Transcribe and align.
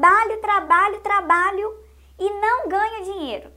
Trabalho, 0.00 0.40
trabalho, 0.40 1.00
trabalho 1.00 1.78
e 2.18 2.30
não 2.40 2.68
ganho 2.68 3.04
dinheiro? 3.04 3.52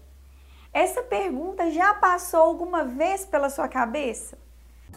Essa 0.73 1.01
pergunta 1.01 1.71
já 1.71 1.93
passou 1.93 2.41
alguma 2.41 2.83
vez 2.83 3.23
pela 3.23 3.49
sua 3.49 3.69
cabeça? 3.69 4.37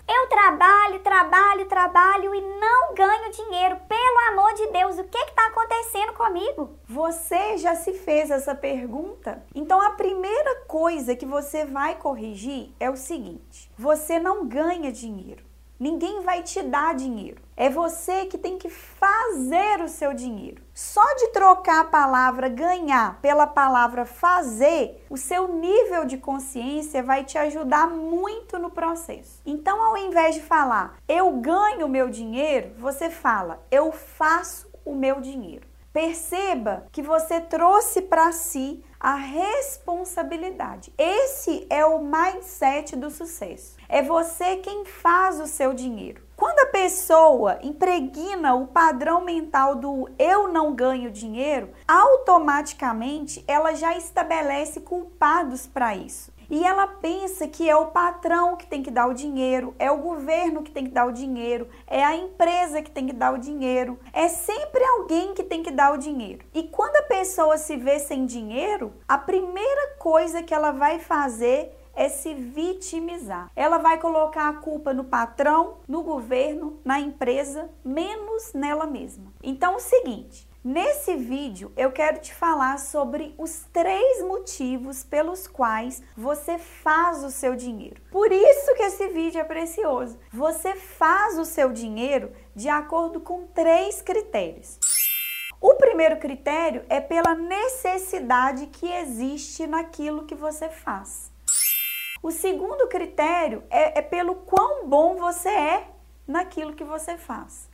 Eu 0.08 0.28
trabalho, 0.28 0.98
trabalho, 1.00 1.66
trabalho 1.66 2.34
e 2.34 2.40
não 2.40 2.94
ganho 2.94 3.30
dinheiro. 3.30 3.76
Pelo 3.88 4.18
amor 4.32 4.54
de 4.54 4.66
Deus, 4.72 4.98
o 4.98 5.04
que 5.04 5.18
está 5.18 5.46
acontecendo 5.46 6.14
comigo? 6.14 6.76
Você 6.88 7.56
já 7.58 7.76
se 7.76 7.92
fez 7.92 8.30
essa 8.30 8.54
pergunta? 8.54 9.44
Então 9.54 9.80
a 9.80 9.90
primeira 9.90 10.64
coisa 10.66 11.14
que 11.14 11.24
você 11.26 11.64
vai 11.64 11.94
corrigir 11.94 12.72
é 12.80 12.90
o 12.90 12.96
seguinte: 12.96 13.70
você 13.78 14.18
não 14.18 14.48
ganha 14.48 14.90
dinheiro. 14.90 15.44
Ninguém 15.78 16.22
vai 16.22 16.42
te 16.42 16.62
dar 16.62 16.94
dinheiro. 16.94 17.42
É 17.54 17.68
você 17.68 18.24
que 18.26 18.38
tem 18.38 18.56
que 18.56 18.70
fazer 18.70 19.82
o 19.82 19.88
seu 19.88 20.14
dinheiro. 20.14 20.62
Só 20.72 21.04
de 21.16 21.28
trocar 21.28 21.80
a 21.80 21.84
palavra 21.84 22.48
ganhar 22.48 23.20
pela 23.20 23.46
palavra 23.46 24.06
fazer, 24.06 25.04
o 25.10 25.16
seu 25.16 25.48
nível 25.48 26.04
de 26.04 26.16
consciência 26.16 27.02
vai 27.02 27.24
te 27.24 27.36
ajudar 27.36 27.88
muito 27.88 28.58
no 28.58 28.70
processo. 28.70 29.42
Então, 29.44 29.82
ao 29.82 29.96
invés 29.98 30.34
de 30.34 30.40
falar 30.40 30.96
eu 31.06 31.30
ganho 31.32 31.86
o 31.86 31.90
meu 31.90 32.08
dinheiro, 32.08 32.72
você 32.78 33.10
fala 33.10 33.62
eu 33.70 33.92
faço 33.92 34.70
o 34.84 34.94
meu 34.94 35.20
dinheiro. 35.20 35.75
Perceba 35.96 36.86
que 36.92 37.00
você 37.00 37.40
trouxe 37.40 38.02
para 38.02 38.30
si 38.30 38.84
a 39.00 39.14
responsabilidade. 39.14 40.92
Esse 40.98 41.66
é 41.70 41.86
o 41.86 42.04
mindset 42.04 42.94
do 42.94 43.08
sucesso. 43.08 43.78
É 43.88 44.02
você 44.02 44.56
quem 44.56 44.84
faz 44.84 45.40
o 45.40 45.46
seu 45.46 45.72
dinheiro. 45.72 46.20
Quando 46.36 46.58
a 46.58 46.70
pessoa 46.70 47.58
impregna 47.62 48.54
o 48.54 48.66
padrão 48.66 49.24
mental 49.24 49.74
do 49.74 50.06
eu 50.18 50.48
não 50.52 50.74
ganho 50.74 51.10
dinheiro, 51.10 51.70
automaticamente 51.88 53.42
ela 53.48 53.74
já 53.74 53.96
estabelece 53.96 54.80
culpados 54.80 55.66
para 55.66 55.96
isso. 55.96 56.30
E 56.50 56.64
ela 56.64 56.86
pensa 56.86 57.48
que 57.48 57.68
é 57.68 57.76
o 57.76 57.86
patrão 57.86 58.56
que 58.56 58.66
tem 58.66 58.82
que 58.82 58.90
dar 58.90 59.08
o 59.08 59.14
dinheiro, 59.14 59.74
é 59.78 59.90
o 59.90 59.98
governo 59.98 60.62
que 60.62 60.70
tem 60.70 60.84
que 60.84 60.90
dar 60.90 61.06
o 61.06 61.12
dinheiro, 61.12 61.68
é 61.86 62.04
a 62.04 62.14
empresa 62.14 62.82
que 62.82 62.90
tem 62.90 63.06
que 63.06 63.12
dar 63.12 63.34
o 63.34 63.38
dinheiro, 63.38 63.98
é 64.12 64.28
sempre 64.28 64.82
alguém 64.84 65.34
que 65.34 65.42
tem 65.42 65.62
que 65.62 65.70
dar 65.70 65.92
o 65.92 65.98
dinheiro. 65.98 66.44
E 66.54 66.62
quando 66.64 66.96
a 66.96 67.02
pessoa 67.02 67.58
se 67.58 67.76
vê 67.76 67.98
sem 67.98 68.26
dinheiro, 68.26 68.92
a 69.08 69.18
primeira 69.18 69.96
coisa 69.98 70.42
que 70.42 70.54
ela 70.54 70.70
vai 70.70 70.98
fazer 70.98 71.72
é 71.96 72.10
se 72.10 72.34
vitimizar. 72.34 73.50
Ela 73.56 73.78
vai 73.78 73.98
colocar 73.98 74.48
a 74.50 74.52
culpa 74.52 74.92
no 74.92 75.04
patrão, 75.04 75.78
no 75.88 76.02
governo, 76.02 76.78
na 76.84 77.00
empresa, 77.00 77.70
menos 77.82 78.52
nela 78.52 78.86
mesma. 78.86 79.32
Então, 79.42 79.72
é 79.72 79.76
o 79.76 79.80
seguinte. 79.80 80.46
Nesse 80.68 81.14
vídeo 81.14 81.72
eu 81.76 81.92
quero 81.92 82.18
te 82.18 82.34
falar 82.34 82.80
sobre 82.80 83.32
os 83.38 83.66
três 83.72 84.20
motivos 84.24 85.04
pelos 85.04 85.46
quais 85.46 86.02
você 86.16 86.58
faz 86.58 87.22
o 87.22 87.30
seu 87.30 87.54
dinheiro. 87.54 88.02
Por 88.10 88.32
isso 88.32 88.74
que 88.74 88.82
esse 88.82 89.06
vídeo 89.10 89.40
é 89.40 89.44
precioso. 89.44 90.18
Você 90.32 90.74
faz 90.74 91.38
o 91.38 91.44
seu 91.44 91.72
dinheiro 91.72 92.32
de 92.52 92.68
acordo 92.68 93.20
com 93.20 93.46
três 93.46 94.02
critérios. 94.02 94.76
O 95.60 95.74
primeiro 95.74 96.16
critério 96.16 96.84
é 96.88 97.00
pela 97.00 97.36
necessidade 97.36 98.66
que 98.66 98.90
existe 98.90 99.68
naquilo 99.68 100.26
que 100.26 100.34
você 100.34 100.68
faz. 100.68 101.30
O 102.20 102.32
segundo 102.32 102.88
critério 102.88 103.62
é, 103.70 104.00
é 104.00 104.02
pelo 104.02 104.34
quão 104.34 104.88
bom 104.88 105.14
você 105.14 105.48
é 105.48 105.88
naquilo 106.26 106.74
que 106.74 106.82
você 106.82 107.16
faz. 107.16 107.68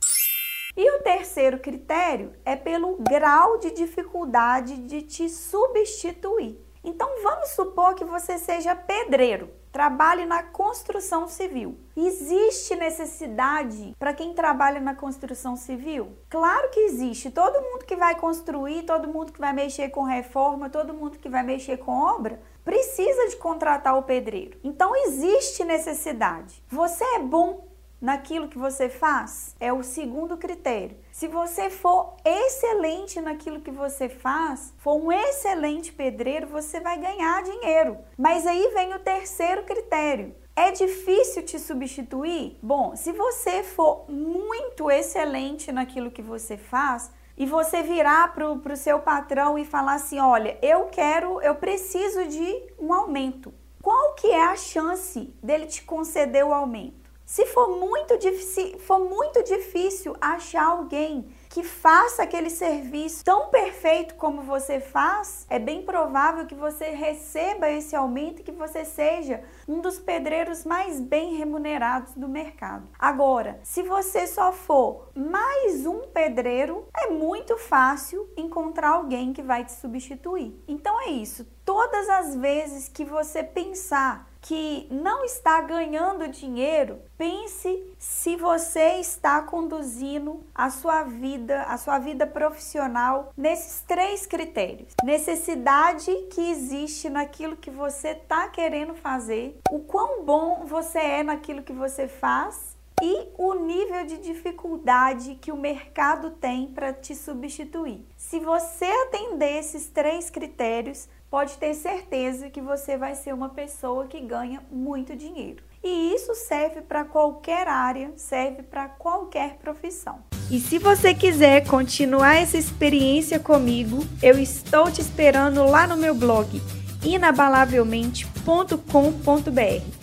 E 0.75 0.89
o 0.97 1.03
terceiro 1.03 1.59
critério 1.59 2.33
é 2.43 2.55
pelo 2.55 2.97
grau 2.97 3.59
de 3.59 3.71
dificuldade 3.71 4.77
de 4.77 5.03
te 5.03 5.29
substituir. 5.29 6.59
Então 6.83 7.21
vamos 7.21 7.49
supor 7.49 7.93
que 7.95 8.03
você 8.03 8.37
seja 8.37 8.75
pedreiro, 8.75 9.49
trabalhe 9.71 10.25
na 10.25 10.43
construção 10.43 11.27
civil. 11.27 11.77
Existe 11.95 12.75
necessidade 12.75 13.95
para 13.97 14.13
quem 14.13 14.33
trabalha 14.33 14.81
na 14.81 14.93
construção 14.93 15.55
civil? 15.55 16.17
Claro 16.29 16.69
que 16.71 16.79
existe. 16.81 17.31
Todo 17.31 17.61
mundo 17.61 17.85
que 17.85 17.95
vai 17.95 18.15
construir, 18.15 18.83
todo 18.83 19.07
mundo 19.07 19.31
que 19.31 19.39
vai 19.39 19.53
mexer 19.53 19.89
com 19.89 20.03
reforma, 20.03 20.69
todo 20.69 20.93
mundo 20.93 21.19
que 21.19 21.29
vai 21.29 21.43
mexer 21.43 21.77
com 21.77 21.91
obra, 21.91 22.41
precisa 22.65 23.29
de 23.29 23.37
contratar 23.37 23.97
o 23.97 24.03
pedreiro. 24.03 24.57
Então 24.63 24.95
existe 25.05 25.63
necessidade. 25.63 26.63
Você 26.67 27.03
é 27.03 27.19
bom 27.19 27.72
naquilo 28.03 28.49
que 28.49 28.57
você 28.57 28.89
faz 28.89 29.55
é 29.61 29.71
o 29.71 29.81
segundo 29.81 30.35
critério. 30.35 30.97
Se 31.09 31.25
você 31.25 31.69
for 31.69 32.17
excelente 32.25 33.21
naquilo 33.21 33.61
que 33.61 33.71
você 33.71 34.09
faz, 34.09 34.73
for 34.77 34.95
um 34.95 35.09
excelente 35.09 35.93
pedreiro, 35.93 36.45
você 36.47 36.81
vai 36.81 36.99
ganhar 36.99 37.41
dinheiro. 37.43 37.97
Mas 38.17 38.45
aí 38.45 38.71
vem 38.73 38.93
o 38.93 38.99
terceiro 38.99 39.63
critério. 39.63 40.35
É 40.53 40.71
difícil 40.71 41.43
te 41.43 41.57
substituir? 41.57 42.59
Bom, 42.61 42.93
se 42.93 43.13
você 43.13 43.63
for 43.63 44.03
muito 44.09 44.91
excelente 44.91 45.71
naquilo 45.71 46.11
que 46.11 46.21
você 46.21 46.57
faz, 46.57 47.09
e 47.35 47.47
você 47.47 47.81
virar 47.81 48.31
para 48.35 48.51
o 48.51 48.77
seu 48.77 48.99
patrão 48.99 49.57
e 49.57 49.65
falar 49.65 49.95
assim, 49.95 50.19
olha, 50.19 50.55
eu 50.61 50.85
quero, 50.85 51.41
eu 51.41 51.55
preciso 51.55 52.27
de 52.27 52.63
um 52.77 52.93
aumento. 52.93 53.51
Qual 53.81 54.13
que 54.13 54.27
é 54.27 54.45
a 54.45 54.55
chance 54.55 55.33
dele 55.41 55.65
te 55.65 55.83
conceder 55.83 56.45
o 56.45 56.53
aumento? 56.53 57.02
Se 57.25 57.45
for 57.45 57.69
muito, 57.79 58.19
se 58.41 58.77
for 58.79 58.99
muito 58.99 59.41
difícil 59.43 60.15
achar 60.19 60.65
alguém 60.65 61.31
que 61.49 61.63
faça 61.63 62.23
aquele 62.23 62.49
serviço 62.49 63.23
tão 63.23 63.49
perfeito 63.49 64.15
como 64.15 64.41
você 64.41 64.79
faz, 64.79 65.45
é 65.49 65.57
bem 65.57 65.83
provável 65.83 66.45
que 66.45 66.55
você 66.55 66.89
receba 66.89 67.69
esse 67.69 67.95
aumento 67.95 68.41
e 68.41 68.43
que 68.43 68.51
você 68.51 68.83
seja 68.83 69.41
um 69.67 69.79
dos 69.79 69.99
pedreiros 69.99 70.65
mais 70.65 70.99
bem 70.99 71.35
remunerados 71.35 72.13
do 72.13 72.27
mercado. 72.27 72.89
Agora, 72.99 73.59
se 73.63 73.83
você 73.83 74.27
só 74.27 74.51
for 74.51 75.09
mais 75.15 75.85
um 75.85 76.01
pedreiro, 76.07 76.87
é 76.95 77.07
muito 77.09 77.57
fácil 77.57 78.27
encontrar 78.35 78.89
alguém 78.89 79.31
que 79.31 79.41
vai 79.41 79.63
te 79.63 79.71
substituir. 79.71 80.61
Então 80.67 81.01
é 81.01 81.11
isso. 81.11 81.47
Todas 81.63 82.09
as 82.09 82.35
vezes 82.35 82.89
que 82.89 83.05
você 83.05 83.43
pensar 83.43 84.32
que 84.43 84.87
não 84.91 85.23
está 85.23 85.61
ganhando 85.61 86.27
dinheiro, 86.27 86.99
pense 87.17 87.95
se 87.97 88.35
você 88.35 88.97
está 88.99 89.41
conduzindo 89.41 90.43
a 90.53 90.69
sua 90.69 91.03
vida, 91.03 91.63
a 91.63 91.77
sua 91.77 91.97
vida 91.97 92.27
profissional 92.27 93.31
nesses 93.37 93.81
três 93.81 94.25
critérios: 94.25 94.93
necessidade 95.03 96.11
que 96.33 96.51
existe 96.51 97.09
naquilo 97.09 97.55
que 97.55 97.71
você 97.71 98.09
está 98.09 98.49
querendo 98.49 98.93
fazer, 98.93 99.57
o 99.71 99.79
quão 99.79 100.23
bom 100.23 100.65
você 100.65 100.99
é 100.99 101.23
naquilo 101.23 101.63
que 101.63 101.73
você 101.73 102.07
faz 102.07 102.72
e 103.03 103.27
o 103.37 103.53
nível 103.53 104.05
de 104.05 104.17
dificuldade 104.19 105.35
que 105.35 105.51
o 105.51 105.57
mercado 105.57 106.31
tem 106.31 106.67
para 106.67 106.93
te 106.93 107.13
substituir. 107.13 108.05
Se 108.15 108.39
você 108.39 108.85
atender 108.85 109.59
esses 109.59 109.87
três 109.87 110.29
critérios, 110.29 111.09
pode 111.29 111.57
ter 111.57 111.73
certeza 111.73 112.49
que 112.49 112.61
você 112.61 112.95
vai 112.95 113.13
ser 113.13 113.33
uma 113.33 113.49
pessoa 113.49 114.07
que 114.07 114.21
ganha 114.21 114.63
muito 114.71 115.17
dinheiro. 115.17 115.61
E 115.83 116.15
isso 116.15 116.33
serve 116.33 116.79
para 116.79 117.03
qualquer 117.03 117.67
área, 117.67 118.13
serve 118.15 118.63
para 118.63 118.87
qualquer 118.87 119.57
profissão. 119.57 120.19
E 120.49 120.61
se 120.61 120.77
você 120.77 121.13
quiser 121.13 121.67
continuar 121.67 122.35
essa 122.35 122.57
experiência 122.57 123.37
comigo, 123.37 123.99
eu 124.21 124.39
estou 124.39 124.89
te 124.89 125.01
esperando 125.01 125.65
lá 125.65 125.85
no 125.85 125.97
meu 125.97 126.15
blog 126.15 126.61
inabalavelmente.com.br. 127.03 130.02